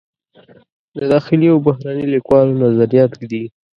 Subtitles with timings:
[0.95, 3.43] د داخلي و بهرني لیکوالو نظریات ږدي.